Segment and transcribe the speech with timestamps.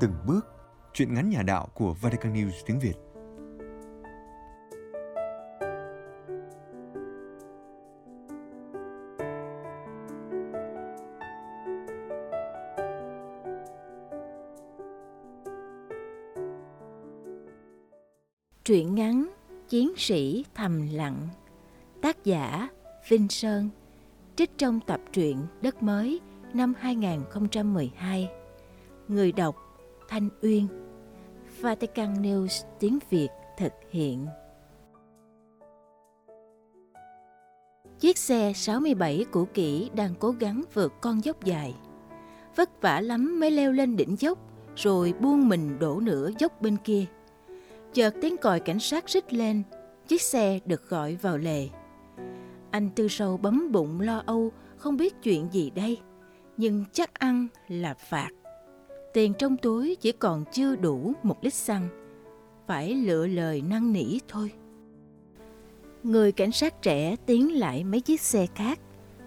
[0.00, 0.46] Từng bước,
[0.94, 2.94] chuyện ngắn nhà đạo của Vatican News tiếng Việt.
[18.64, 19.30] Truyện ngắn
[19.68, 21.28] Chiến sĩ thầm lặng.
[22.02, 22.68] Tác giả
[23.08, 23.68] Vinh Sơn.
[24.36, 26.20] Trích trong tập truyện Đất mới
[26.54, 28.28] năm 2012
[29.08, 29.69] Người đọc
[30.10, 30.66] Thanh Uyên
[31.60, 34.26] Vatican News tiếng Việt thực hiện
[38.00, 41.74] Chiếc xe 67 cũ kỹ đang cố gắng vượt con dốc dài.
[42.56, 44.38] Vất vả lắm mới leo lên đỉnh dốc,
[44.76, 47.04] rồi buông mình đổ nửa dốc bên kia.
[47.92, 49.62] Chợt tiếng còi cảnh sát rít lên,
[50.08, 51.68] chiếc xe được gọi vào lề.
[52.70, 55.98] Anh Tư Sâu bấm bụng lo âu, không biết chuyện gì đây,
[56.56, 58.30] nhưng chắc ăn là phạt.
[59.12, 61.88] Tiền trong túi chỉ còn chưa đủ một lít xăng,
[62.66, 64.52] phải lựa lời năn nỉ thôi.
[66.02, 68.80] Người cảnh sát trẻ tiến lại mấy chiếc xe khác,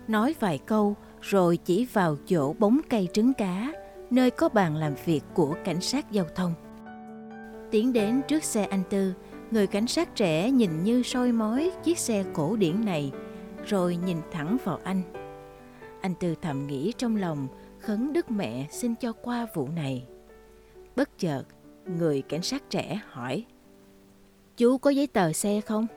[0.07, 3.73] nói vài câu rồi chỉ vào chỗ bóng cây trứng cá,
[4.09, 6.53] nơi có bàn làm việc của cảnh sát giao thông.
[7.71, 9.13] Tiến đến trước xe anh Tư,
[9.51, 13.11] người cảnh sát trẻ nhìn như soi mói chiếc xe cổ điển này,
[13.65, 15.01] rồi nhìn thẳng vào anh.
[16.01, 17.47] Anh Tư thầm nghĩ trong lòng,
[17.83, 20.07] khấn Đức Mẹ xin cho qua vụ này.
[20.95, 21.43] Bất chợt,
[21.85, 23.45] người cảnh sát trẻ hỏi,
[24.57, 25.87] Chú có giấy tờ xe không?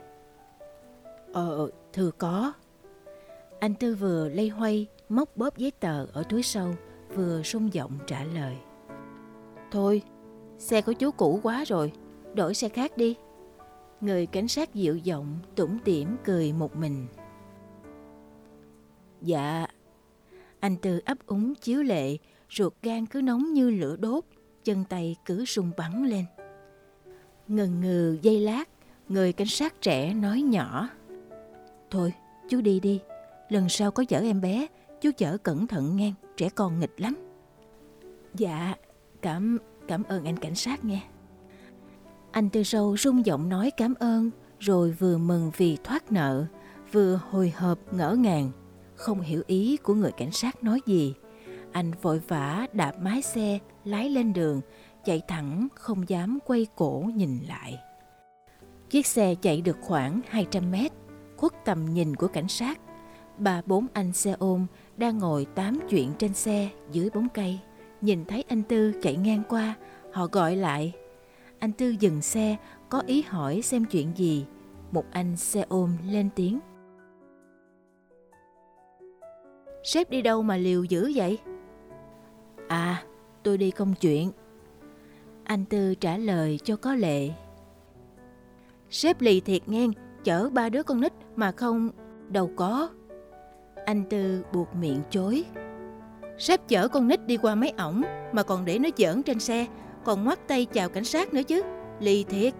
[1.33, 2.53] Ờ, thưa có.
[3.59, 6.69] Anh Tư vừa lây hoay, móc bóp giấy tờ ở túi sâu,
[7.15, 8.57] vừa sung giọng trả lời.
[9.71, 10.01] Thôi,
[10.57, 11.91] xe của chú cũ quá rồi,
[12.33, 13.15] đổi xe khác đi.
[14.01, 17.07] Người cảnh sát dịu giọng, tủm tỉm cười một mình.
[19.21, 19.67] Dạ.
[20.59, 22.17] Anh Tư ấp úng chiếu lệ,
[22.51, 24.23] ruột gan cứ nóng như lửa đốt,
[24.63, 26.25] chân tay cứ rung bắn lên.
[27.47, 28.69] Ngần ngừ giây lát,
[29.09, 30.89] người cảnh sát trẻ nói nhỏ.
[31.91, 32.13] Thôi,
[32.49, 32.99] chú đi đi,
[33.49, 34.67] lần sau có chở em bé,
[35.01, 37.15] chú chở cẩn thận ngang, trẻ con nghịch lắm.
[38.33, 38.75] Dạ,
[39.21, 41.01] cảm cảm ơn anh cảnh sát nghe.
[42.31, 46.45] Anh Tư Sâu rung giọng nói cảm ơn, rồi vừa mừng vì thoát nợ,
[46.91, 48.51] vừa hồi hộp ngỡ ngàng,
[48.97, 51.13] không hiểu ý của người cảnh sát nói gì.
[51.71, 54.61] Anh vội vã đạp mái xe, lái lên đường,
[55.05, 57.79] chạy thẳng không dám quay cổ nhìn lại.
[58.89, 60.91] Chiếc xe chạy được khoảng 200 mét,
[61.37, 62.79] khuất tầm nhìn của cảnh sát.
[63.37, 64.65] Ba bốn anh xe ôm
[64.97, 67.59] đang ngồi tám chuyện trên xe dưới bóng cây.
[68.01, 69.75] Nhìn thấy anh Tư chạy ngang qua,
[70.13, 70.93] họ gọi lại.
[71.59, 72.55] Anh Tư dừng xe,
[72.89, 74.45] có ý hỏi xem chuyện gì.
[74.91, 76.59] Một anh xe ôm lên tiếng.
[79.87, 81.37] Sếp đi đâu mà liều dữ vậy?
[82.67, 83.03] À,
[83.43, 84.31] tôi đi công chuyện.
[85.43, 87.29] Anh Tư trả lời cho có lệ.
[88.89, 89.91] Sếp lì thiệt ngang,
[90.23, 91.89] chở ba đứa con nít mà không...
[92.29, 92.89] đâu có.
[93.85, 95.45] Anh Tư buộc miệng chối.
[96.37, 99.65] Sếp chở con nít đi qua mấy ổng mà còn để nó giỡn trên xe,
[100.03, 101.61] còn ngoắt tay chào cảnh sát nữa chứ.
[101.99, 102.53] Lì thiệt.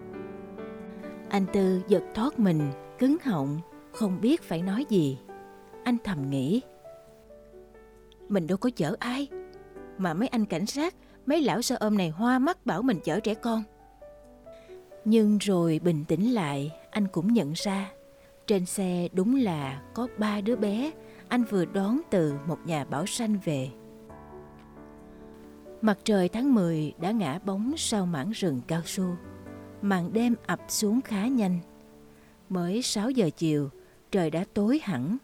[1.28, 2.60] Anh Tư giật thoát mình,
[2.98, 3.60] cứng họng,
[3.92, 5.18] không biết phải nói gì.
[5.84, 6.62] Anh thầm nghĩ.
[8.28, 9.28] Mình đâu có chở ai,
[9.98, 10.94] mà mấy anh cảnh sát,
[11.26, 13.62] mấy lão sơ ôm này hoa mắt bảo mình chở trẻ con.
[15.04, 17.90] Nhưng rồi bình tĩnh lại, anh cũng nhận ra,
[18.46, 20.92] trên xe đúng là có ba đứa bé
[21.28, 23.70] anh vừa đón từ một nhà bảo sanh về.
[25.80, 29.16] Mặt trời tháng 10 đã ngã bóng sau mảng rừng cao su.
[29.82, 31.58] Màn đêm ập xuống khá nhanh.
[32.48, 33.70] Mới 6 giờ chiều,
[34.10, 35.16] trời đã tối hẳn.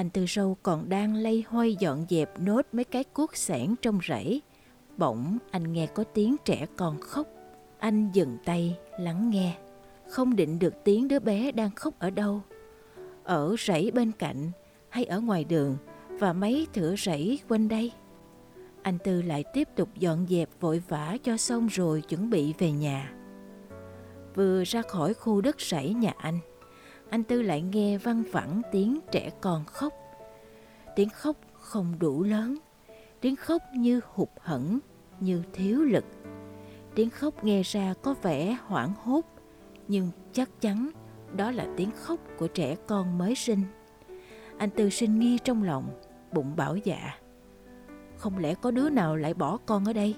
[0.00, 3.98] Anh Tư Sâu còn đang lây hoay dọn dẹp nốt mấy cái cuốc sẻn trong
[4.08, 4.42] rẫy.
[4.96, 7.26] Bỗng anh nghe có tiếng trẻ con khóc.
[7.78, 9.56] Anh dừng tay lắng nghe.
[10.10, 12.42] Không định được tiếng đứa bé đang khóc ở đâu.
[13.24, 14.50] Ở rẫy bên cạnh
[14.88, 15.76] hay ở ngoài đường
[16.08, 17.92] và mấy thửa rẫy quanh đây.
[18.82, 22.70] Anh Tư lại tiếp tục dọn dẹp vội vã cho xong rồi chuẩn bị về
[22.72, 23.12] nhà.
[24.34, 26.38] Vừa ra khỏi khu đất rẫy nhà anh,
[27.10, 29.92] anh Tư lại nghe văng vẳng tiếng trẻ con khóc.
[30.96, 32.58] Tiếng khóc không đủ lớn,
[33.20, 34.78] tiếng khóc như hụt hẫng,
[35.20, 36.04] như thiếu lực.
[36.94, 39.24] Tiếng khóc nghe ra có vẻ hoảng hốt,
[39.88, 40.90] nhưng chắc chắn
[41.36, 43.62] đó là tiếng khóc của trẻ con mới sinh.
[44.58, 46.00] Anh Tư sinh nghi trong lòng,
[46.32, 47.14] bụng bảo dạ.
[48.16, 50.14] Không lẽ có đứa nào lại bỏ con ở đây?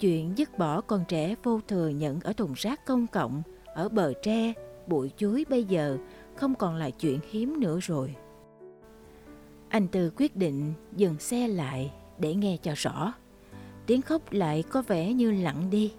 [0.00, 3.42] Chuyện dứt bỏ con trẻ vô thừa nhận ở thùng rác công cộng,
[3.74, 4.52] ở bờ tre,
[4.88, 5.98] bụi chuối bây giờ
[6.36, 8.14] không còn là chuyện hiếm nữa rồi.
[9.68, 13.12] Anh Tư quyết định dừng xe lại để nghe cho rõ.
[13.86, 15.92] Tiếng khóc lại có vẻ như lặng đi.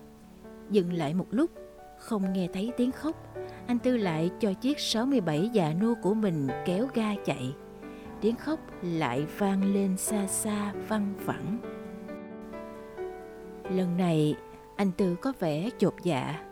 [0.69, 1.51] Dừng lại một lúc,
[1.99, 3.35] không nghe thấy tiếng khóc,
[3.67, 7.55] anh Tư lại cho chiếc 67 già nua của mình kéo ga chạy.
[8.21, 11.57] Tiếng khóc lại vang lên xa xa văng vẳng.
[13.69, 14.35] Lần này,
[14.75, 16.45] anh Tư có vẻ chột dạ.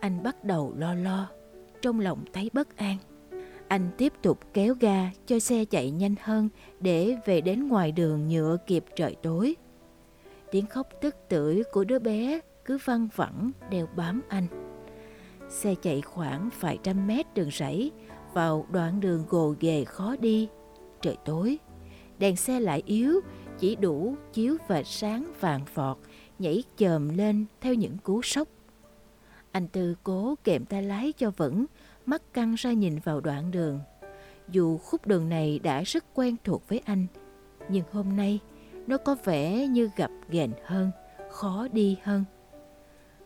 [0.00, 1.28] Anh bắt đầu lo lo,
[1.82, 2.96] trong lòng thấy bất an.
[3.68, 6.48] Anh tiếp tục kéo ga cho xe chạy nhanh hơn
[6.80, 9.56] để về đến ngoài đường nhựa kịp trời tối.
[10.50, 14.46] Tiếng khóc tức tưởi của đứa bé cứ văng vẳng đeo bám anh.
[15.48, 17.92] Xe chạy khoảng vài trăm mét đường rẫy
[18.34, 20.48] vào đoạn đường gồ ghề khó đi.
[21.02, 21.58] Trời tối,
[22.18, 23.20] đèn xe lại yếu,
[23.58, 25.98] chỉ đủ chiếu vệt sáng vàng phọt
[26.38, 28.48] nhảy chồm lên theo những cú sốc.
[29.52, 31.66] Anh Tư cố kèm tay lái cho vững,
[32.06, 33.80] mắt căng ra nhìn vào đoạn đường.
[34.48, 37.06] Dù khúc đường này đã rất quen thuộc với anh,
[37.68, 38.38] nhưng hôm nay
[38.86, 40.90] nó có vẻ như gặp ghềnh hơn,
[41.30, 42.24] khó đi hơn.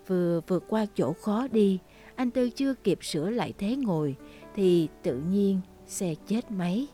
[0.07, 1.79] Vừa vượt qua chỗ khó đi,
[2.17, 4.17] anh Tư chưa kịp sửa lại thế ngồi
[4.55, 6.87] thì tự nhiên xe chết máy.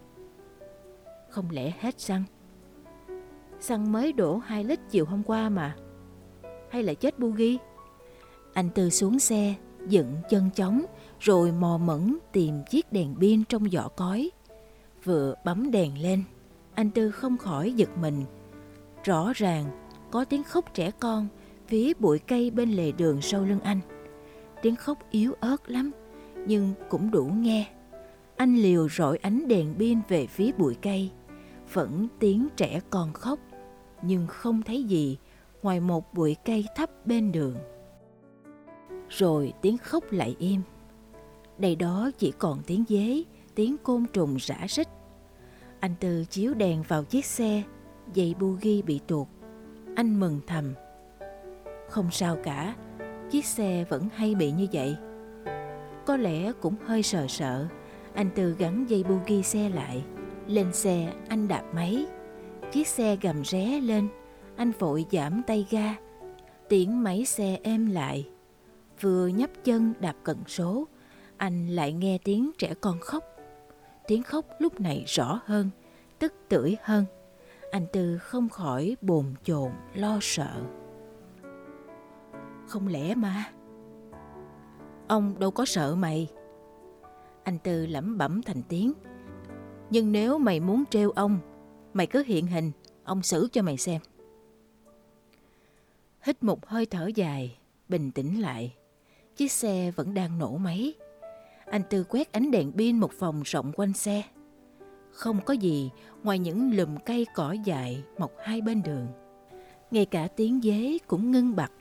[1.28, 2.24] Không lẽ hết xăng?
[3.60, 5.76] Xăng mới đổ 2 lít chiều hôm qua mà.
[6.70, 7.56] Hay là chết bugi?
[8.58, 9.54] Anh Tư xuống xe,
[9.88, 10.84] dựng chân chóng
[11.20, 14.30] rồi mò mẫn tìm chiếc đèn pin trong giỏ cói.
[15.04, 16.24] Vừa bấm đèn lên,
[16.74, 18.24] anh Tư không khỏi giật mình.
[19.04, 19.64] Rõ ràng
[20.10, 21.28] có tiếng khóc trẻ con
[21.66, 23.80] phía bụi cây bên lề đường sau lưng anh.
[24.62, 25.90] Tiếng khóc yếu ớt lắm,
[26.46, 27.68] nhưng cũng đủ nghe.
[28.36, 31.10] Anh liều rọi ánh đèn pin về phía bụi cây.
[31.72, 33.38] Vẫn tiếng trẻ con khóc,
[34.02, 35.18] nhưng không thấy gì
[35.62, 37.56] ngoài một bụi cây thấp bên đường.
[39.08, 40.60] Rồi tiếng khóc lại im.
[41.58, 43.22] Đây đó chỉ còn tiếng dế,
[43.54, 44.88] tiếng côn trùng rã rích.
[45.80, 47.62] Anh Tư chiếu đèn vào chiếc xe,
[48.14, 49.26] dây bugi bị tuột.
[49.96, 50.74] Anh mừng thầm.
[51.88, 52.74] Không sao cả,
[53.30, 54.96] chiếc xe vẫn hay bị như vậy.
[56.06, 57.66] Có lẽ cũng hơi sợ sợ,
[58.14, 60.04] anh Tư gắn dây bugi xe lại.
[60.46, 62.06] Lên xe, anh đạp máy.
[62.72, 64.08] Chiếc xe gầm ré lên,
[64.56, 65.94] anh vội giảm tay ga.
[66.68, 68.28] Tiếng máy xe êm lại.
[69.00, 70.88] Vừa nhấp chân đạp cận số,
[71.36, 73.24] anh lại nghe tiếng trẻ con khóc.
[74.06, 75.70] Tiếng khóc lúc này rõ hơn,
[76.18, 77.04] tức tưởi hơn.
[77.70, 80.62] Anh Tư không khỏi bồn chồn lo sợ.
[82.66, 83.44] Không lẽ mà?
[85.08, 86.28] Ông đâu có sợ mày.
[87.44, 88.92] Anh Tư lẩm bẩm thành tiếng.
[89.90, 91.38] Nhưng nếu mày muốn trêu ông,
[91.92, 92.72] mày cứ hiện hình,
[93.04, 94.00] ông xử cho mày xem.
[96.22, 97.58] Hít một hơi thở dài,
[97.88, 98.77] bình tĩnh lại.
[99.38, 100.94] Chiếc xe vẫn đang nổ máy.
[101.66, 104.22] Anh Tư quét ánh đèn pin một vòng rộng quanh xe.
[105.12, 105.90] Không có gì
[106.22, 109.06] ngoài những lùm cây cỏ dại mọc hai bên đường.
[109.90, 111.72] Ngay cả tiếng dế cũng ngưng bặt.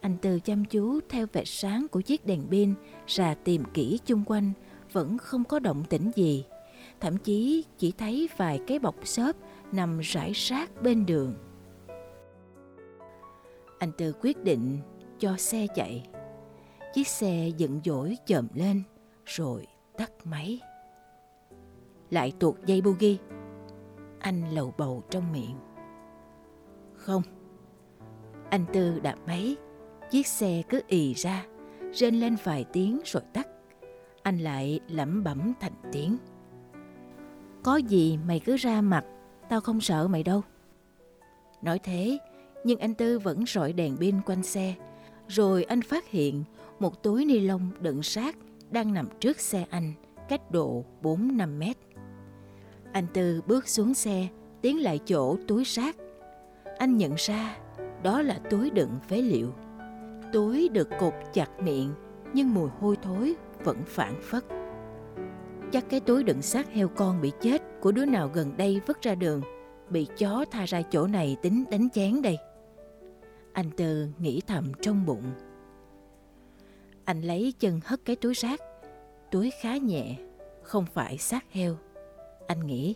[0.00, 2.74] Anh Tư chăm chú theo vệt sáng của chiếc đèn pin
[3.06, 4.52] ra tìm kỹ chung quanh,
[4.92, 6.44] vẫn không có động tĩnh gì.
[7.00, 9.36] Thậm chí chỉ thấy vài cái bọc xốp
[9.72, 11.34] nằm rải rác bên đường.
[13.78, 14.78] Anh Tư quyết định
[15.18, 16.02] cho xe chạy.
[16.98, 18.82] Chiếc xe giận dỗi chồm lên
[19.24, 19.66] rồi
[19.96, 20.60] tắt máy.
[22.10, 23.16] Lại tuột dây bogie.
[24.18, 25.56] Anh lầu bầu trong miệng.
[26.94, 27.22] Không.
[28.50, 29.56] Anh Tư đạp máy,
[30.10, 31.46] chiếc xe cứ ì ra,
[31.92, 33.48] rên lên vài tiếng rồi tắt.
[34.22, 36.16] Anh lại lẩm bẩm thành tiếng.
[37.62, 39.04] Có gì mày cứ ra mặt,
[39.48, 40.42] tao không sợ mày đâu.
[41.62, 42.18] Nói thế,
[42.64, 44.74] nhưng anh Tư vẫn rọi đèn pin quanh xe.
[45.28, 46.44] Rồi anh phát hiện
[46.78, 48.36] một túi ni lông đựng xác
[48.70, 49.92] đang nằm trước xe anh,
[50.28, 51.76] cách độ 4-5 mét.
[52.92, 54.28] Anh Tư bước xuống xe,
[54.62, 55.96] tiến lại chỗ túi xác.
[56.78, 57.56] Anh nhận ra
[58.02, 59.54] đó là túi đựng phế liệu.
[60.32, 61.94] Túi được cột chặt miệng,
[62.32, 64.44] nhưng mùi hôi thối vẫn phản phất.
[65.72, 69.02] Chắc cái túi đựng xác heo con bị chết của đứa nào gần đây vứt
[69.02, 69.42] ra đường,
[69.90, 72.38] bị chó tha ra chỗ này tính đánh chén đây.
[73.52, 75.22] Anh Tư nghĩ thầm trong bụng.
[77.08, 78.60] Anh lấy chân hất cái túi rác.
[79.30, 80.16] Túi khá nhẹ,
[80.62, 81.76] không phải xác heo.
[82.46, 82.94] Anh nghĩ,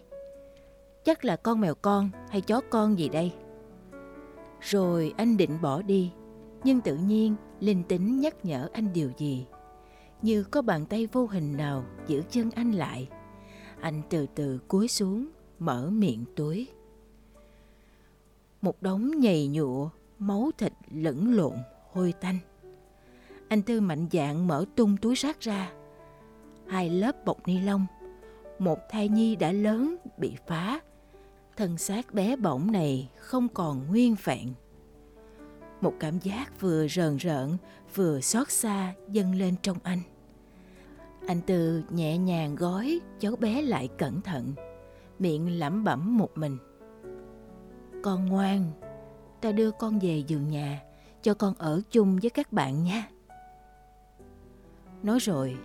[1.05, 3.33] chắc là con mèo con hay chó con gì đây.
[4.61, 6.13] Rồi anh định bỏ đi,
[6.65, 9.47] nhưng tự nhiên linh tính nhắc nhở anh điều gì.
[10.23, 13.09] Như có bàn tay vô hình nào giữ chân anh lại.
[13.81, 15.29] Anh từ từ cúi xuống,
[15.59, 16.69] mở miệng túi.
[18.63, 19.89] Một đống nhầy nhụa,
[20.19, 21.57] máu thịt lẫn lộn,
[21.93, 22.39] hôi tanh.
[23.53, 25.73] Anh Tư mạnh dạn mở tung túi rác ra.
[26.67, 27.87] Hai lớp bọc ni lông.
[28.59, 30.81] Một thai nhi đã lớn bị phá.
[31.57, 34.55] Thân xác bé bỏng này không còn nguyên vẹn.
[35.81, 37.57] Một cảm giác vừa rờn rợn,
[37.95, 40.01] vừa xót xa dâng lên trong anh.
[41.27, 44.53] Anh Tư nhẹ nhàng gói cháu bé lại cẩn thận,
[45.19, 46.59] miệng lẩm bẩm một mình.
[48.03, 48.71] Con ngoan,
[49.41, 50.83] ta đưa con về giường nhà,
[51.23, 53.09] cho con ở chung với các bạn nha.
[55.03, 55.57] Nói rồi,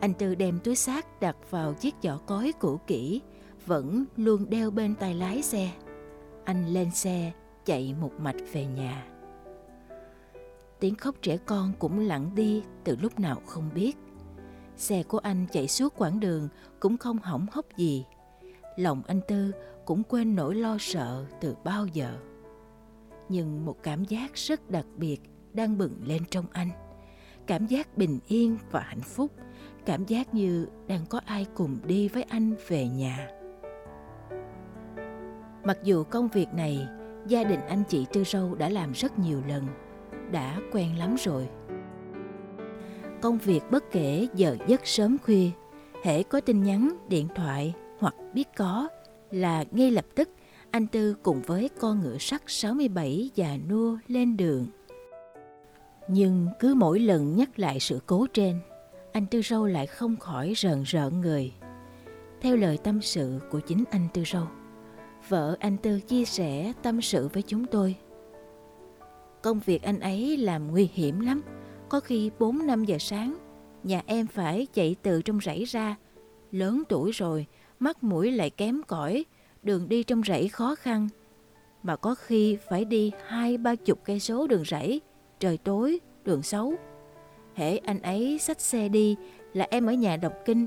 [0.00, 3.20] anh Tư đem túi xác đặt vào chiếc giỏ cối cũ kỹ,
[3.66, 5.70] vẫn luôn đeo bên tay lái xe.
[6.44, 7.32] Anh lên xe,
[7.64, 9.06] chạy một mạch về nhà.
[10.80, 13.96] Tiếng khóc trẻ con cũng lặng đi từ lúc nào không biết.
[14.76, 16.48] Xe của anh chạy suốt quãng đường
[16.80, 18.04] cũng không hỏng hóc gì.
[18.76, 19.52] Lòng anh Tư
[19.84, 22.18] cũng quên nỗi lo sợ từ bao giờ.
[23.28, 25.20] Nhưng một cảm giác rất đặc biệt
[25.52, 26.85] đang bừng lên trong anh.
[27.46, 29.32] Cảm giác bình yên và hạnh phúc,
[29.86, 33.28] cảm giác như đang có ai cùng đi với anh về nhà.
[35.64, 36.88] Mặc dù công việc này,
[37.26, 39.66] gia đình anh chị Tư Râu đã làm rất nhiều lần,
[40.32, 41.48] đã quen lắm rồi
[43.26, 45.50] công việc bất kể giờ giấc sớm khuya,
[46.02, 48.88] hễ có tin nhắn, điện thoại hoặc biết có
[49.30, 50.30] là ngay lập tức
[50.70, 54.66] anh Tư cùng với con ngựa sắt 67 già nua lên đường.
[56.08, 58.60] Nhưng cứ mỗi lần nhắc lại sự cố trên,
[59.12, 61.52] anh Tư Râu lại không khỏi rợn rợn người.
[62.40, 64.46] Theo lời tâm sự của chính anh Tư Râu,
[65.28, 67.96] vợ anh Tư chia sẻ tâm sự với chúng tôi.
[69.42, 71.42] Công việc anh ấy làm nguy hiểm lắm,
[71.88, 73.38] có khi 4-5 giờ sáng,
[73.84, 75.96] nhà em phải chạy từ trong rẫy ra.
[76.52, 77.46] Lớn tuổi rồi,
[77.78, 79.24] mắt mũi lại kém cỏi,
[79.62, 81.08] đường đi trong rẫy khó khăn.
[81.82, 85.00] Mà có khi phải đi hai ba chục cây số đường rẫy,
[85.40, 86.74] trời tối, đường xấu.
[87.54, 89.16] Hễ anh ấy xách xe đi
[89.52, 90.66] là em ở nhà đọc kinh.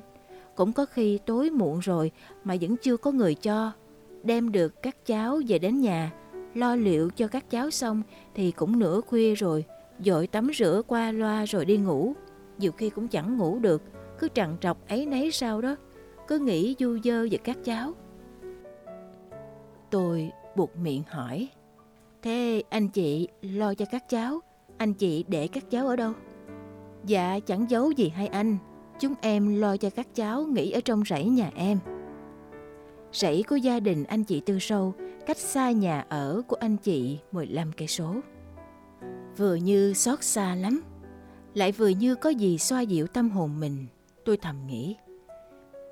[0.56, 2.12] Cũng có khi tối muộn rồi
[2.44, 3.72] mà vẫn chưa có người cho.
[4.24, 6.12] Đem được các cháu về đến nhà,
[6.54, 8.02] lo liệu cho các cháu xong
[8.36, 9.66] thì cũng nửa khuya rồi
[10.00, 12.14] dội tắm rửa qua loa rồi đi ngủ.
[12.58, 13.82] Nhiều khi cũng chẳng ngủ được,
[14.20, 15.76] cứ trằn trọc ấy nấy sao đó,
[16.28, 17.94] cứ nghĩ du dơ về các cháu.
[19.90, 21.48] Tôi buộc miệng hỏi,
[22.22, 24.40] thế anh chị lo cho các cháu,
[24.80, 26.14] anh chị để các cháu ở đâu?
[27.06, 28.58] Dạ chẳng giấu gì hai anh,
[29.00, 31.80] chúng em lo cho các cháu nghỉ ở trong rẫy nhà em.
[33.14, 34.94] Rẫy của gia đình anh chị Tư Sâu
[35.26, 38.16] cách xa nhà ở của anh chị 15 cây số
[39.38, 40.82] vừa như xót xa lắm
[41.54, 43.86] lại vừa như có gì xoa dịu tâm hồn mình
[44.26, 44.96] tôi thầm nghĩ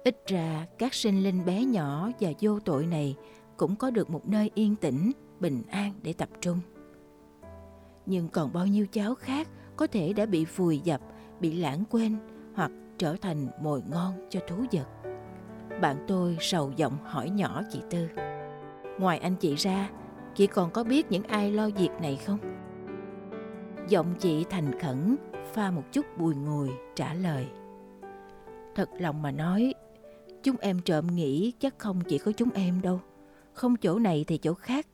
[0.03, 3.15] ít ra các sinh linh bé nhỏ và vô tội này
[3.57, 6.59] cũng có được một nơi yên tĩnh bình an để tập trung
[8.07, 11.01] nhưng còn bao nhiêu cháu khác có thể đã bị vùi dập
[11.39, 12.17] bị lãng quên
[12.55, 14.87] hoặc trở thành mồi ngon cho thú vật
[15.81, 18.07] bạn tôi sầu giọng hỏi nhỏ chị tư
[18.99, 19.89] ngoài anh chị ra
[20.35, 22.57] chị còn có biết những ai lo việc này không
[23.89, 25.15] Giọng chị thành khẩn,
[25.53, 27.47] pha một chút bùi ngùi, trả lời.
[28.75, 29.73] Thật lòng mà nói,
[30.43, 32.99] chúng em trộm nghĩ chắc không chỉ có chúng em đâu.
[33.53, 34.87] Không chỗ này thì chỗ khác.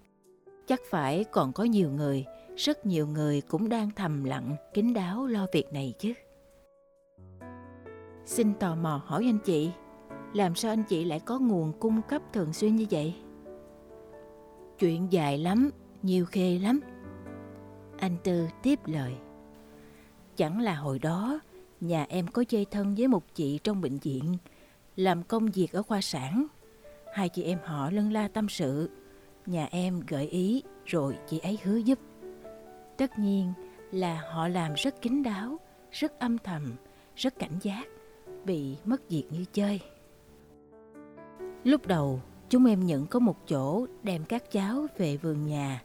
[0.67, 5.25] Chắc phải còn có nhiều người, rất nhiều người cũng đang thầm lặng, kín đáo
[5.25, 6.13] lo việc này chứ.
[8.25, 9.71] Xin tò mò hỏi anh chị,
[10.33, 13.15] làm sao anh chị lại có nguồn cung cấp thường xuyên như vậy?
[14.79, 15.69] Chuyện dài lắm,
[16.01, 16.79] nhiều khê lắm.
[17.99, 19.13] Anh Tư tiếp lời.
[20.35, 21.39] Chẳng là hồi đó,
[21.81, 24.37] nhà em có dây thân với một chị trong bệnh viện,
[24.95, 26.47] làm công việc ở khoa sản.
[27.13, 28.89] Hai chị em họ lân la tâm sự,
[29.45, 31.99] nhà em gợi ý rồi chị ấy hứa giúp.
[33.03, 33.53] Tất nhiên
[33.91, 35.59] là họ làm rất kín đáo,
[35.91, 36.73] rất âm thầm,
[37.15, 37.83] rất cảnh giác,
[38.45, 39.79] bị mất việc như chơi.
[41.63, 45.83] Lúc đầu, chúng em nhận có một chỗ đem các cháu về vườn nhà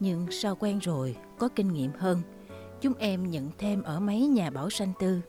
[0.00, 2.18] nhưng sau quen rồi, có kinh nghiệm hơn,
[2.80, 5.20] chúng em nhận thêm ở mấy nhà bảo sanh tư.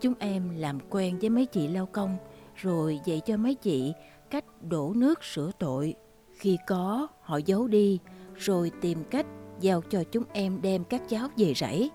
[0.00, 2.16] Chúng em làm quen với mấy chị lao công,
[2.54, 3.92] rồi dạy cho mấy chị
[4.30, 5.94] cách đổ nước sửa tội.
[6.38, 7.98] Khi có, họ giấu đi,
[8.34, 9.26] rồi tìm cách
[9.60, 11.90] giao cho chúng em đem các cháu về rẫy.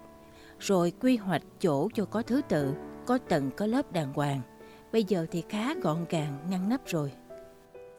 [0.60, 2.74] Rồi quy hoạch chỗ cho có thứ tự,
[3.06, 4.42] có tầng có lớp đàng hoàng.
[4.92, 7.12] Bây giờ thì khá gọn gàng, ngăn nắp rồi.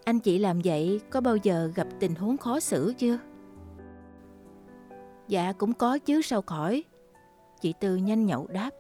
[0.05, 3.19] Anh chị làm vậy có bao giờ gặp tình huống khó xử chưa?
[5.29, 6.85] Dạ cũng có chứ sao khỏi.
[7.61, 8.71] Chị Tư nhanh nhậu đáp.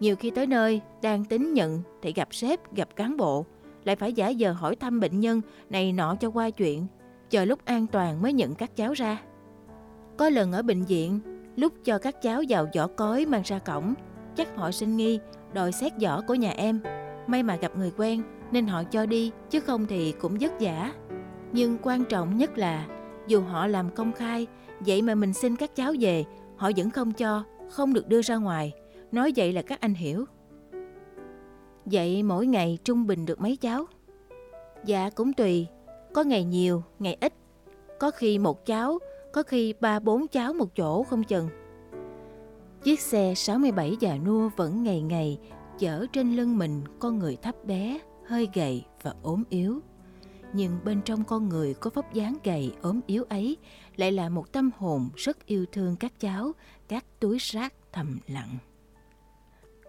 [0.00, 3.46] Nhiều khi tới nơi, đang tính nhận thì gặp sếp, gặp cán bộ,
[3.84, 5.40] lại phải giả giờ hỏi thăm bệnh nhân
[5.70, 6.86] này nọ cho qua chuyện,
[7.30, 9.22] chờ lúc an toàn mới nhận các cháu ra.
[10.16, 11.20] Có lần ở bệnh viện,
[11.56, 13.94] lúc cho các cháu vào giỏ cối mang ra cổng,
[14.36, 15.18] chắc họ sinh nghi,
[15.52, 16.80] đòi xét giỏ của nhà em.
[17.26, 20.92] May mà gặp người quen nên họ cho đi, chứ không thì cũng vất vả.
[21.52, 22.86] Nhưng quan trọng nhất là
[23.26, 24.46] dù họ làm công khai
[24.86, 26.24] Vậy mà mình xin các cháu về,
[26.56, 28.72] họ vẫn không cho, không được đưa ra ngoài.
[29.12, 30.24] Nói vậy là các anh hiểu.
[31.84, 33.86] Vậy mỗi ngày trung bình được mấy cháu?
[34.84, 35.66] Dạ cũng tùy,
[36.14, 37.32] có ngày nhiều, ngày ít.
[38.00, 38.98] Có khi một cháu,
[39.32, 41.48] có khi ba bốn cháu một chỗ không chừng.
[42.82, 45.38] Chiếc xe 67 già nua vẫn ngày ngày
[45.78, 49.80] chở trên lưng mình con người thấp bé, hơi gầy và ốm yếu.
[50.52, 53.56] Nhưng bên trong con người có vóc dáng gầy ốm yếu ấy
[53.96, 56.52] lại là một tâm hồn rất yêu thương các cháu,
[56.88, 58.58] các túi rác thầm lặng.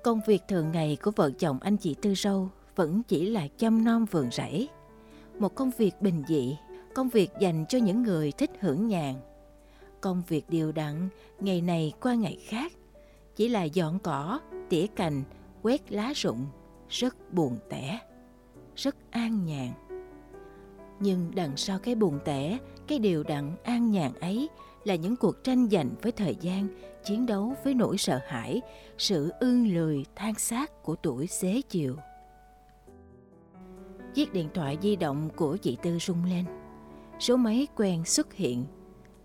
[0.04, 3.84] Công việc thường ngày của vợ chồng anh chị Tư Râu vẫn chỉ là chăm
[3.84, 4.70] nom vườn rẫy.
[5.40, 6.58] Một công việc bình dị,
[6.96, 9.16] công việc dành cho những người thích hưởng nhàn.
[10.04, 12.72] Công việc điều đặn, ngày này qua ngày khác,
[13.36, 15.24] chỉ là dọn cỏ, tỉa cành,
[15.62, 16.46] quét lá rụng,
[16.90, 18.00] rất buồn tẻ,
[18.76, 19.72] rất an nhàn.
[21.00, 22.58] Nhưng đằng sau cái buồn tẻ,
[22.88, 24.50] cái điều đặn an nhàn ấy
[24.84, 26.68] là những cuộc tranh giành với thời gian,
[27.04, 28.62] chiến đấu với nỗi sợ hãi,
[28.98, 31.96] sự ương lười than xác của tuổi xế chiều.
[34.14, 36.46] Chiếc điện thoại di động của chị Tư rung lên.
[37.20, 38.66] Số máy quen xuất hiện.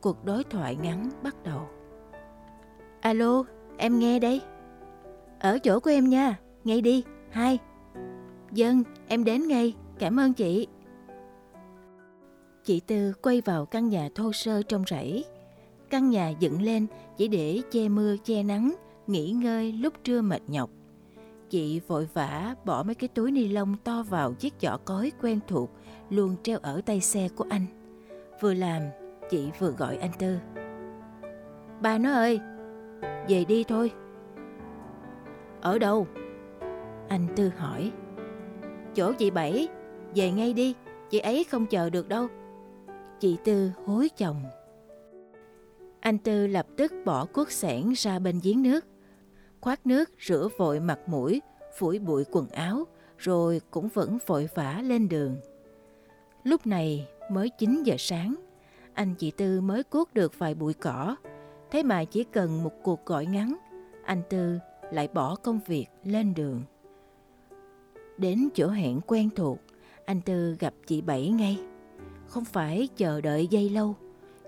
[0.00, 1.68] Cuộc đối thoại ngắn bắt đầu.
[3.00, 3.44] Alo,
[3.76, 4.40] em nghe đây.
[5.40, 7.58] Ở chỗ của em nha, ngay đi, hai.
[8.52, 10.66] Dân, em đến ngay, cảm ơn chị.
[12.64, 15.24] Chị Tư quay vào căn nhà thô sơ trong rẫy.
[15.90, 16.86] Căn nhà dựng lên
[17.16, 18.74] chỉ để che mưa che nắng,
[19.06, 20.70] nghỉ ngơi lúc trưa mệt nhọc.
[21.50, 25.40] Chị vội vã bỏ mấy cái túi ni lông to vào chiếc giỏ cối quen
[25.48, 25.70] thuộc
[26.10, 27.66] luôn treo ở tay xe của anh.
[28.40, 28.82] Vừa làm,
[29.30, 30.38] chị vừa gọi anh Tư.
[31.80, 32.40] Ba nó ơi,
[33.28, 33.92] về đi thôi.
[35.60, 36.06] Ở đâu?
[37.08, 37.92] Anh Tư hỏi.
[38.94, 39.68] Chỗ chị Bảy,
[40.14, 40.74] về ngay đi,
[41.10, 42.26] chị ấy không chờ được đâu.
[43.20, 44.42] Chị Tư hối chồng.
[46.00, 48.84] Anh Tư lập tức bỏ cuốc sẻn ra bên giếng nước,
[49.60, 51.42] khoát nước rửa vội mặt mũi,
[51.76, 52.84] phủi bụi quần áo,
[53.18, 55.36] rồi cũng vẫn vội vã lên đường.
[56.44, 58.34] Lúc này mới 9 giờ sáng,
[58.98, 61.16] anh chị Tư mới cuốc được vài bụi cỏ,
[61.70, 63.56] thế mà chỉ cần một cuộc gọi ngắn,
[64.04, 64.58] anh Tư
[64.92, 66.62] lại bỏ công việc lên đường.
[68.16, 69.58] Đến chỗ hẹn quen thuộc,
[70.04, 71.60] anh Tư gặp chị Bảy ngay.
[72.26, 73.94] Không phải chờ đợi dây lâu,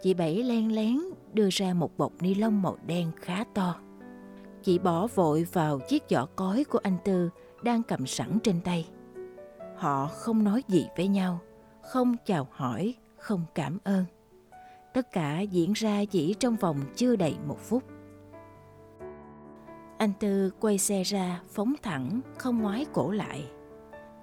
[0.02, 0.98] chị Bảy len lén
[1.32, 3.80] đưa ra một bọc ni lông màu đen khá to.
[4.62, 7.30] Chị bỏ vội vào chiếc giỏ cói của anh Tư
[7.62, 8.88] đang cầm sẵn trên tay.
[9.76, 11.40] Họ không nói gì với nhau,
[11.82, 14.04] không chào hỏi, không cảm ơn.
[14.94, 17.82] Tất cả diễn ra chỉ trong vòng chưa đầy một phút.
[19.98, 23.44] Anh Tư quay xe ra, phóng thẳng, không ngoái cổ lại.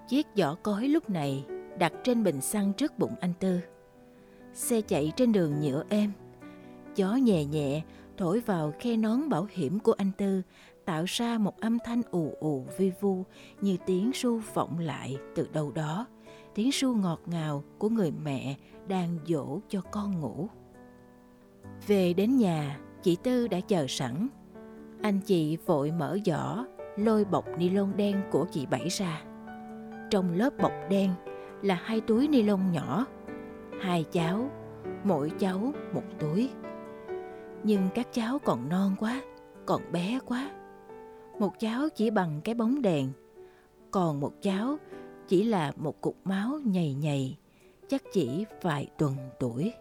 [0.08, 1.46] Chiếc giỏ cối lúc này
[1.80, 3.60] đặt trên bình xăng trước bụng anh Tư.
[4.54, 6.12] Xe chạy trên đường nhựa êm.
[6.96, 7.84] Gió nhẹ nhẹ
[8.18, 10.42] thổi vào khe nón bảo hiểm của anh Tư
[10.86, 13.24] tạo ra một âm thanh ù ù vi vu
[13.62, 16.06] như tiếng ru vọng lại từ đâu đó.
[16.58, 18.56] Tiếng ru ngọt ngào của người mẹ
[18.88, 20.48] đang dỗ cho con ngủ.
[21.88, 24.28] Về đến nhà, chị Tư đã chờ sẵn.
[25.02, 26.66] Anh chị vội mở giỏ,
[26.96, 29.24] lôi bọc ni lông đen của chị Bảy ra.
[30.10, 31.12] Trong lớp bọc đen
[31.62, 33.06] là hai túi ni lông nhỏ.
[33.82, 34.50] Hai cháu,
[35.04, 36.50] mỗi cháu một túi.
[37.64, 39.22] Nhưng các cháu còn non quá,
[39.66, 40.52] còn bé quá.
[41.40, 43.10] Một cháu chỉ bằng cái bóng đèn,
[43.92, 44.78] còn một cháu
[45.28, 47.38] chỉ là một cục máu nhầy nhầy,
[47.90, 49.74] chắc chỉ vài tuần tuổi.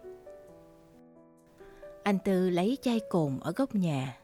[2.03, 4.17] Anh Tư lấy chai cồn ở góc nhà.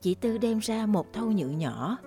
[0.00, 1.98] Chị Tư đem ra một thau nhựa nhỏ.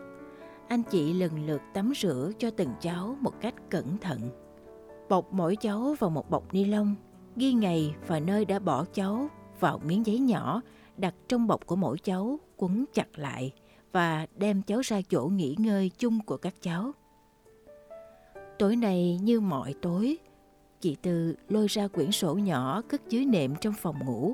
[0.68, 4.20] Anh chị lần lượt tắm rửa cho từng cháu một cách cẩn thận.
[5.10, 6.96] Bọc mỗi cháu vào một bọc ni lông,
[7.36, 9.28] ghi ngày và nơi đã bỏ cháu
[9.60, 10.62] vào miếng giấy nhỏ
[10.98, 13.52] đặt trong bọc của mỗi cháu quấn chặt lại
[13.92, 16.92] và đem cháu ra chỗ nghỉ ngơi chung của các cháu.
[18.60, 20.18] Tối nay như mọi tối,
[20.82, 24.34] chị Tư lôi ra quyển sổ nhỏ cất dưới nệm trong phòng ngủ.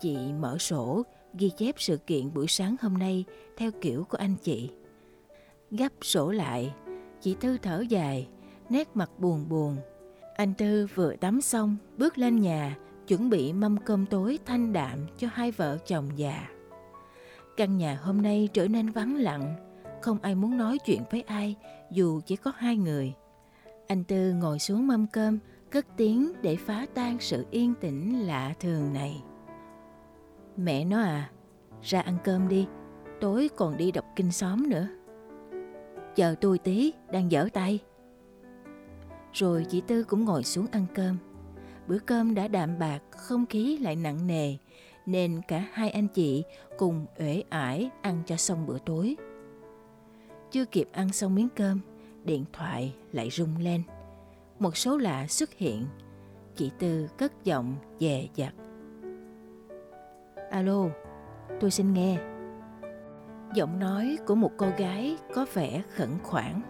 [0.00, 1.02] Chị mở sổ,
[1.34, 3.24] ghi chép sự kiện buổi sáng hôm nay
[3.56, 4.70] theo kiểu của anh chị.
[5.70, 6.74] Gấp sổ lại,
[7.20, 8.28] chị Tư thở dài,
[8.68, 9.76] nét mặt buồn buồn.
[10.34, 14.98] Anh Tư vừa tắm xong, bước lên nhà, chuẩn bị mâm cơm tối thanh đạm
[15.18, 16.48] cho hai vợ chồng già.
[17.56, 19.54] Căn nhà hôm nay trở nên vắng lặng,
[20.02, 21.56] không ai muốn nói chuyện với ai
[21.90, 23.14] dù chỉ có hai người.
[23.86, 25.38] Anh Tư ngồi xuống mâm cơm,
[25.70, 29.22] cất tiếng để phá tan sự yên tĩnh lạ thường này.
[30.56, 31.30] Mẹ nó à,
[31.82, 32.66] ra ăn cơm đi,
[33.20, 34.88] tối còn đi đọc kinh xóm nữa.
[36.16, 37.78] Chờ tôi tí, đang dở tay.
[39.32, 41.16] Rồi chị Tư cũng ngồi xuống ăn cơm.
[41.88, 44.56] Bữa cơm đã đạm bạc, không khí lại nặng nề,
[45.06, 46.44] nên cả hai anh chị
[46.78, 49.16] cùng uể ải ăn cho xong bữa tối.
[50.50, 51.80] Chưa kịp ăn xong miếng cơm,
[52.24, 53.82] điện thoại lại rung lên.
[54.58, 55.86] Một số lạ xuất hiện.
[56.56, 58.54] Chị Tư cất giọng dè dặt.
[60.50, 60.86] Alo,
[61.60, 62.18] tôi xin nghe.
[63.54, 66.60] Giọng nói của một cô gái có vẻ khẩn khoản.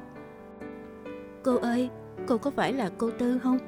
[1.45, 1.91] Cô ơi,
[2.29, 3.59] cô có phải là cô Tư không?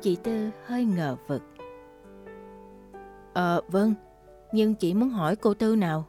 [0.00, 1.42] Chị Tư hơi ngờ vực.
[3.34, 3.94] Ờ, vâng,
[4.52, 6.04] nhưng chị muốn hỏi cô Tư nào?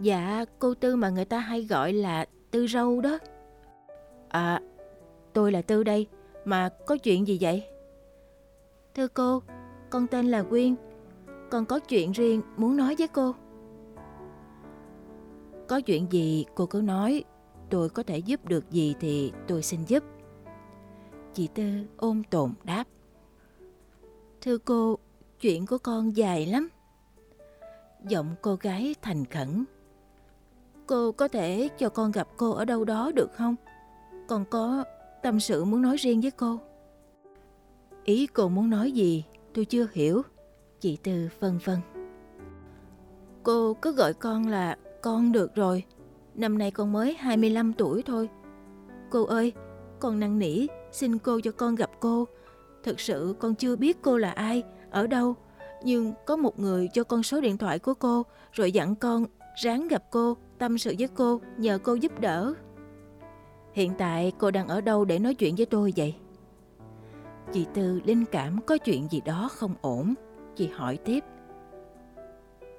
[0.00, 3.18] Dạ, cô Tư mà người ta hay gọi là Tư Râu đó.
[4.28, 4.60] À,
[5.32, 6.06] tôi là Tư đây,
[6.44, 7.64] mà có chuyện gì vậy?
[8.94, 9.42] Thưa cô,
[9.90, 10.74] con tên là Quyên,
[11.50, 13.34] con có chuyện riêng muốn nói với cô.
[15.68, 17.24] Có chuyện gì cô cứ nói,
[17.70, 20.04] tôi có thể giúp được gì thì tôi xin giúp.
[21.34, 21.64] Chị Tư
[21.96, 22.84] ôm tồn đáp.
[24.40, 24.98] Thưa cô,
[25.40, 26.68] chuyện của con dài lắm.
[28.08, 29.64] Giọng cô gái thành khẩn.
[30.88, 33.56] Cô có thể cho con gặp cô ở đâu đó được không?
[34.28, 34.84] Con có
[35.22, 36.60] tâm sự muốn nói riêng với cô.
[38.04, 39.24] Ý cô muốn nói gì
[39.54, 40.22] tôi chưa hiểu.
[40.80, 41.78] Chị Tư phân vân.
[43.42, 45.84] Cô cứ gọi con là con được rồi.
[46.34, 48.28] Năm nay con mới 25 tuổi thôi.
[49.10, 49.52] Cô ơi,
[50.00, 52.26] con năn nỉ xin cô cho con gặp cô.
[52.82, 55.34] Thực sự con chưa biết cô là ai, ở đâu.
[55.82, 59.24] Nhưng có một người cho con số điện thoại của cô rồi dặn con
[59.62, 62.54] ráng gặp cô, tâm sự với cô, nhờ cô giúp đỡ.
[63.72, 66.14] Hiện tại cô đang ở đâu để nói chuyện với tôi vậy?
[67.52, 70.14] Chị Tư linh cảm có chuyện gì đó không ổn.
[70.56, 71.24] Chị hỏi tiếp.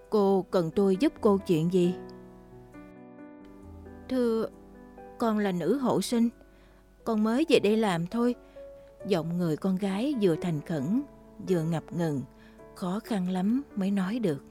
[0.10, 1.96] Cô cần tôi giúp cô chuyện gì?
[4.10, 4.48] Thưa,
[5.18, 6.30] con là nữ hộ sinh.
[7.04, 8.36] Con mới về đây làm thôi.
[9.08, 11.02] Giọng người con gái vừa thành khẩn,
[11.50, 12.22] vừa ngập ngừng,
[12.76, 14.44] khó khăn lắm mới nói được.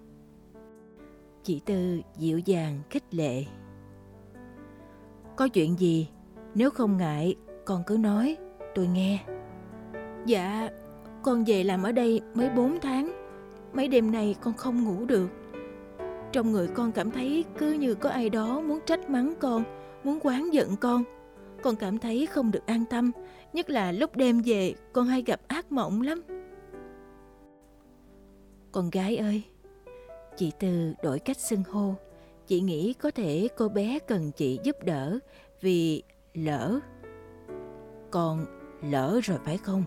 [1.48, 3.44] Chị Tư dịu dàng khích lệ.
[5.37, 6.08] Có chuyện gì,
[6.54, 8.37] nếu không ngại, con cứ nói,
[8.74, 9.24] tôi nghe.
[10.26, 10.70] Dạ,
[11.22, 13.12] con về làm ở đây mới 4 tháng.
[13.72, 15.30] Mấy đêm nay con không ngủ được.
[16.32, 19.64] Trong người con cảm thấy cứ như có ai đó muốn trách mắng con,
[20.04, 21.04] muốn quán giận con.
[21.62, 23.11] Con cảm thấy không được an tâm,
[23.52, 26.22] nhất là lúc đêm về con hay gặp ác mộng lắm.
[28.72, 29.42] Con gái ơi,
[30.38, 31.94] chị Tư đổi cách xưng hô.
[32.46, 35.18] Chị nghĩ có thể cô bé cần chị giúp đỡ
[35.61, 36.03] vì
[36.35, 36.81] lỡ.
[38.11, 38.46] còn
[38.83, 39.85] lỡ rồi phải không?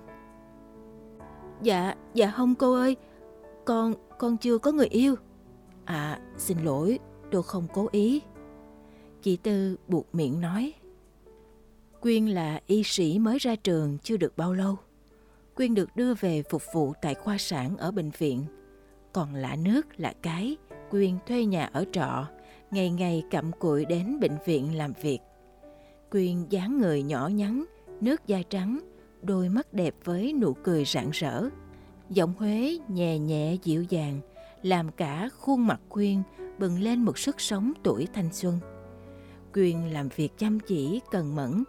[1.62, 2.96] Dạ, dạ không cô ơi.
[3.66, 5.16] Con, con chưa có người yêu.
[5.86, 7.00] À, xin lỗi,
[7.32, 8.22] tôi không cố ý.
[9.22, 10.74] Chị Tư buộc miệng nói.
[12.02, 14.78] Quyên là y sĩ mới ra trường chưa được bao lâu.
[15.56, 18.46] Quyên được đưa về phục vụ tại khoa sản ở bệnh viện.
[19.13, 20.58] Còn lạ nước lạ cái,
[20.89, 22.28] Quyên thuê nhà ở trọ,
[22.71, 25.19] ngày ngày cặm cụi đến bệnh viện làm việc.
[26.12, 27.65] Quyên dáng người nhỏ nhắn,
[28.02, 28.80] nước da trắng,
[29.21, 31.43] đôi mắt đẹp với nụ cười rạng rỡ.
[32.10, 34.19] Giọng Huế nhẹ nhẹ dịu dàng,
[34.62, 36.24] làm cả khuôn mặt Quyên
[36.60, 38.60] bừng lên một sức sống tuổi thanh xuân.
[39.54, 41.63] Quyên làm việc chăm chỉ, cần mẫn,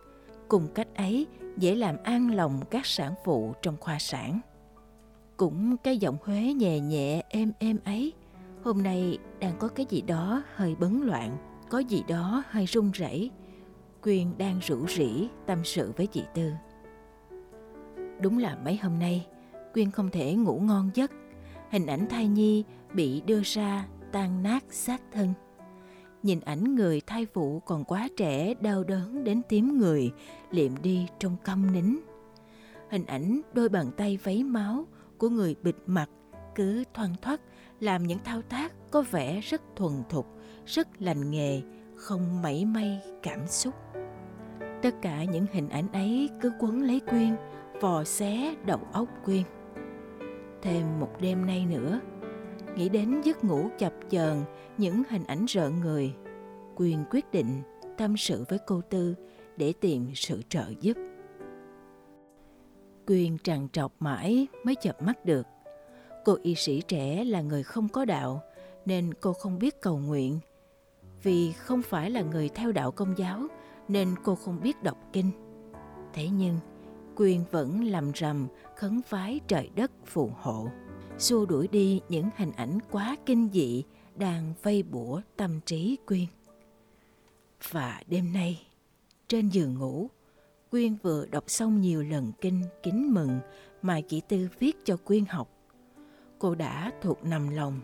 [0.49, 1.27] cùng cách ấy
[1.57, 4.41] dễ làm an lòng các sản phụ trong khoa sản.
[5.43, 8.13] Cũng cái giọng Huế nhẹ nhẹ êm êm ấy,
[8.65, 11.37] hôm nay đang có cái gì đó hơi bấn loạn,
[11.71, 13.31] có gì đó hơi run rẩy.
[14.03, 16.51] Quyên đang rủ rỉ tâm sự với chị Tư.
[18.21, 19.27] Đúng là mấy hôm nay,
[19.75, 21.11] Quyên không thể ngủ ngon giấc.
[21.71, 25.33] Hình ảnh thai nhi bị đưa ra tan nát xác thân.
[26.23, 30.13] Nhìn ảnh người thai phụ còn quá trẻ đau đớn đến tím người,
[30.51, 31.97] liệm đi trong câm nín.
[32.91, 34.87] Hình ảnh đôi bàn tay vấy máu
[35.23, 36.11] của người bịt mặt
[36.55, 37.41] cứ thoăn thoắt
[37.81, 40.27] làm những thao tác có vẻ rất thuần thục,
[40.67, 41.63] rất lành nghề,
[41.97, 43.75] không mảy may cảm xúc.
[44.83, 47.37] Tất cả những hình ảnh ấy cứ quấn lấy Quyên,
[47.81, 49.43] vò xé đầu óc Quyên.
[50.63, 52.01] Thêm một đêm nay nữa,
[52.77, 54.43] nghĩ đến giấc ngủ chập chờn
[54.79, 56.15] những hình ảnh rợn người,
[56.77, 57.63] Quyên quyết định
[57.99, 59.15] tâm sự với cô Tư
[59.57, 60.97] để tìm sự trợ giúp.
[63.07, 65.47] Quyên trằn trọc mãi mới chập mắt được.
[66.25, 68.43] Cô y sĩ trẻ là người không có đạo
[68.87, 70.39] nên cô không biết cầu nguyện.
[71.23, 73.47] Vì không phải là người theo đạo công giáo
[73.89, 75.31] nên cô không biết đọc kinh.
[76.13, 76.59] Thế nhưng,
[77.17, 80.69] Quyên vẫn lầm rầm khấn vái trời đất phù hộ,
[81.19, 83.85] xua đuổi đi những hình ảnh quá kinh dị
[84.17, 86.27] đang vây bủa tâm trí Quyên.
[87.71, 88.67] Và đêm nay,
[89.29, 90.09] trên giường ngủ,
[90.73, 93.41] Quyên vừa đọc xong nhiều lần kinh kính mừng
[93.83, 95.49] mà chị Tư viết cho Quyên học.
[96.39, 97.81] cô đã thuộc nằm lòng.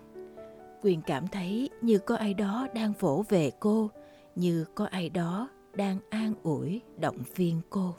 [0.83, 3.91] Quyên cảm thấy như có ai đó đang vỗ về cô,
[4.35, 7.95] như có ai đó đang an ủi động viên cô.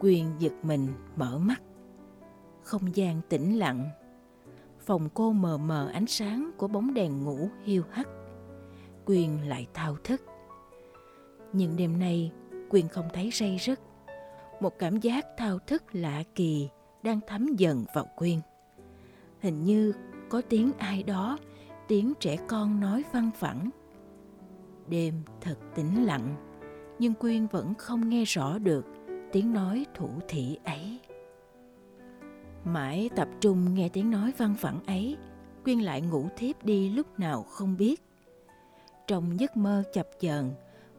[0.00, 1.62] Quyên giật mình mở mắt.
[2.62, 3.88] Không gian tĩnh lặng.
[4.80, 8.08] Phòng cô mờ mờ ánh sáng của bóng đèn ngủ hiu hắt.
[9.04, 10.22] Quyên lại thao thức.
[11.52, 12.32] Nhưng đêm nay
[12.70, 13.80] Quyên không thấy say giấc.
[14.60, 16.68] Một cảm giác thao thức lạ kỳ
[17.02, 18.40] đang thấm dần vào Quyên.
[19.40, 19.92] Hình như
[20.28, 21.38] có tiếng ai đó,
[21.88, 23.70] tiếng trẻ con nói văng vẳng.
[24.88, 26.34] Đêm thật tĩnh lặng,
[26.98, 28.86] nhưng Quyên vẫn không nghe rõ được
[29.32, 31.00] tiếng nói thủ thị ấy.
[32.64, 35.16] Mãi tập trung nghe tiếng nói văng vẳng ấy,
[35.64, 38.02] Quyên lại ngủ thiếp đi lúc nào không biết.
[39.06, 40.50] Trong giấc mơ chập chờn,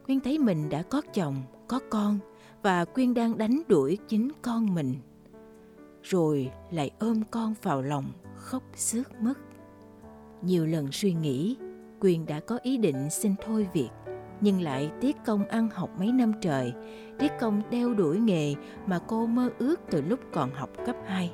[0.06, 2.20] Quyên thấy mình đã có chồng, có con
[2.64, 4.96] và Quyên đang đánh đuổi chính con mình.
[6.04, 9.34] Rồi lại ôm con vào lòng khóc sướt mất.
[10.42, 11.58] Nhiều lần suy nghĩ,
[12.00, 13.90] Quyên đã có ý định xin thôi việc,
[14.42, 16.74] nhưng lại tiếc công ăn học mấy năm trời,
[17.20, 18.54] tiếc công đeo đuổi nghề
[18.86, 21.32] mà cô mơ ước từ lúc còn học cấp 2.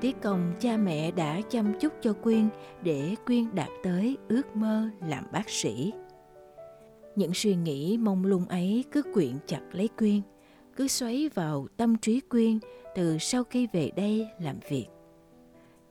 [0.00, 2.48] Tiếc công cha mẹ đã chăm chút cho Quyên
[2.82, 5.92] để Quyên đạt tới ước mơ làm bác sĩ.
[7.16, 10.20] Những suy nghĩ mông lung ấy cứ quyện chặt lấy Quyên,
[10.76, 12.58] cứ xoáy vào tâm trí Quyên
[12.94, 14.86] từ sau khi về đây làm việc.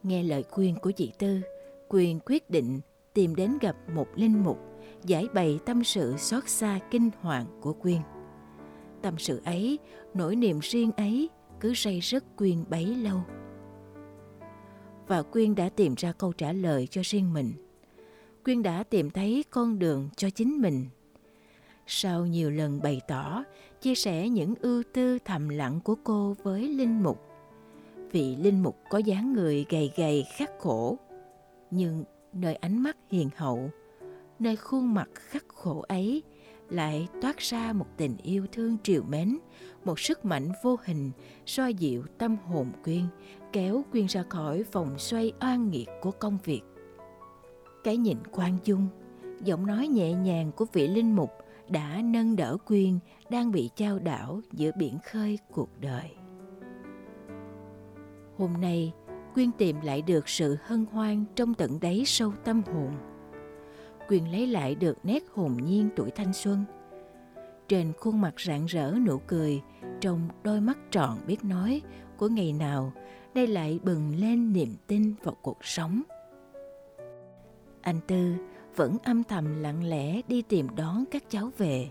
[0.04, 1.42] Nghe lời khuyên của chị Tư,
[1.88, 2.80] Quyên quyết định
[3.14, 4.60] tìm đến gặp một linh mục
[5.06, 8.00] giải bày tâm sự xót xa kinh hoàng của Quyên.
[9.02, 9.80] Tâm sự ấy,
[10.14, 13.22] nỗi niềm riêng ấy cứ say rất Quyên bấy lâu.
[15.08, 17.54] Và Quyên đã tìm ra câu trả lời cho riêng mình.
[18.44, 20.86] Quyên đã tìm thấy con đường cho chính mình
[21.88, 23.44] sau nhiều lần bày tỏ,
[23.86, 27.22] chia sẻ những ưu tư thầm lặng của cô với Linh Mục.
[28.12, 30.98] Vị Linh Mục có dáng người gầy gầy khắc khổ,
[31.72, 33.70] nhưng nơi ánh mắt hiền hậu,
[34.40, 36.24] nơi khuôn mặt khắc khổ ấy
[36.70, 39.38] lại toát ra một tình yêu thương triều mến,
[39.84, 41.12] một sức mạnh vô hình
[41.46, 43.04] soi dịu tâm hồn Quyên,
[43.54, 46.62] kéo Quyên ra khỏi vòng xoay oan nghiệt của công việc.
[47.84, 48.88] Cái nhìn quan dung,
[49.44, 51.32] giọng nói nhẹ nhàng của vị linh mục
[51.70, 56.12] đã nâng đỡ Quyên đang bị trao đảo giữa biển khơi cuộc đời.
[58.38, 58.94] Hôm nay,
[59.34, 62.92] Quyên tìm lại được sự hân hoan trong tận đáy sâu tâm hồn.
[64.08, 66.64] Quyên lấy lại được nét hồn nhiên tuổi thanh xuân.
[67.68, 69.62] Trên khuôn mặt rạng rỡ nụ cười,
[70.02, 71.82] trong đôi mắt tròn biết nói
[72.18, 72.94] của ngày nào,
[73.34, 76.02] đây lại bừng lên niềm tin vào cuộc sống.
[77.82, 78.36] Anh Tư
[78.76, 81.90] vẫn âm thầm lặng lẽ đi tìm đón các cháu về.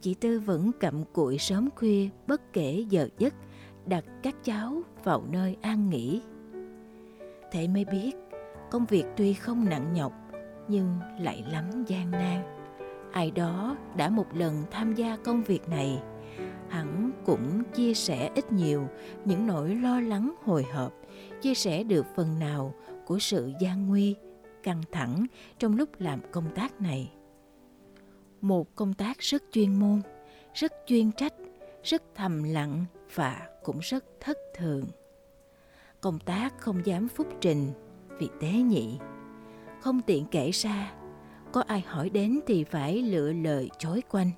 [0.00, 3.34] Chị Tư vẫn cặm cụi sớm khuya bất kể giờ giấc
[3.86, 6.22] đặt các cháu vào nơi an nghỉ.
[7.52, 8.12] Thế mới biết
[8.70, 10.12] công việc tuy không nặng nhọc
[10.68, 12.42] nhưng lại lắm gian nan.
[13.12, 16.02] Ai đó đã một lần tham gia công việc này
[16.68, 18.88] hẳn cũng chia sẻ ít nhiều
[19.24, 20.92] những nỗi lo lắng hồi hộp,
[21.42, 22.74] chia sẻ được phần nào
[23.06, 24.14] của sự gian nguy
[24.62, 25.26] căng thẳng
[25.58, 27.12] trong lúc làm công tác này.
[28.40, 30.00] Một công tác rất chuyên môn,
[30.54, 31.34] rất chuyên trách,
[31.82, 34.84] rất thầm lặng và cũng rất thất thường.
[36.00, 37.72] Công tác không dám phúc trình
[38.18, 38.98] vì tế nhị.
[39.80, 40.94] Không tiện kể ra,
[41.52, 44.30] có ai hỏi đến thì phải lựa lời chối quanh.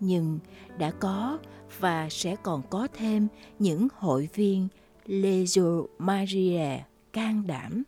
[0.00, 0.38] Nhưng
[0.78, 1.38] đã có
[1.80, 4.68] và sẽ còn có thêm những hội viên
[5.06, 6.68] Legio Maria
[7.12, 7.82] can đảm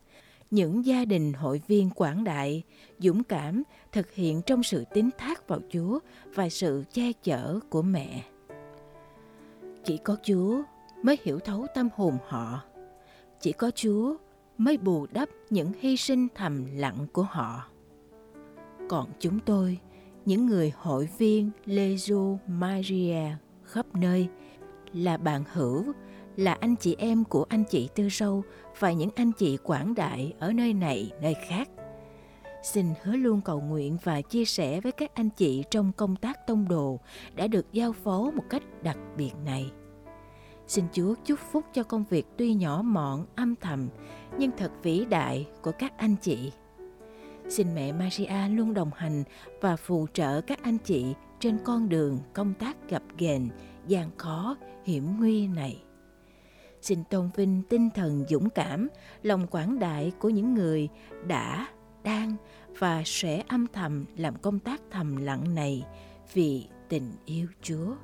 [0.50, 2.62] những gia đình hội viên quảng đại,
[2.98, 5.98] dũng cảm thực hiện trong sự tín thác vào Chúa
[6.34, 8.24] và sự che chở của mẹ.
[9.84, 10.62] Chỉ có Chúa
[11.02, 12.62] mới hiểu thấu tâm hồn họ.
[13.40, 14.16] Chỉ có Chúa
[14.58, 17.66] mới bù đắp những hy sinh thầm lặng của họ.
[18.88, 19.78] Còn chúng tôi,
[20.24, 23.22] những người hội viên Lezo Maria
[23.64, 24.28] khắp nơi,
[24.92, 25.84] là bạn hữu
[26.38, 28.42] là anh chị em của anh chị Tư Sâu
[28.79, 31.68] và những anh chị quảng đại ở nơi này, nơi khác.
[32.62, 36.46] Xin hứa luôn cầu nguyện và chia sẻ với các anh chị trong công tác
[36.46, 37.01] tông đồ
[37.35, 39.70] đã được giao phó một cách đặc biệt này.
[40.66, 43.88] Xin Chúa chúc phúc cho công việc tuy nhỏ mọn, âm thầm,
[44.38, 46.53] nhưng thật vĩ đại của các anh chị.
[47.48, 49.24] Xin mẹ Maria luôn đồng hành
[49.61, 53.48] và phù trợ các anh chị trên con đường công tác gặp ghềnh,
[53.87, 55.83] gian khó, hiểm nguy này
[56.82, 58.88] xin tôn vinh tinh thần dũng cảm,
[59.22, 60.88] lòng quảng đại của những người
[61.26, 61.68] đã,
[62.04, 62.36] đang
[62.78, 65.84] và sẽ âm thầm làm công tác thầm lặng này
[66.32, 67.94] vì tình yêu Chúa.